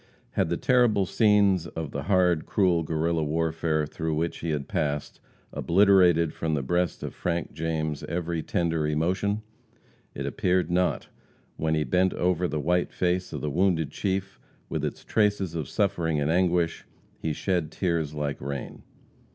[0.31, 5.19] Had the terrible scenes of the hard, cruel Guerrilla warfare through which he had passed,
[5.53, 9.43] obliterated from the breast of Frank James every tender emotion?
[10.15, 11.09] It appeared not,
[11.55, 15.69] when he bent over the white face of the wounded chief with its traces of
[15.69, 16.83] suffering and anguish.
[17.19, 18.81] He shed tears like rain.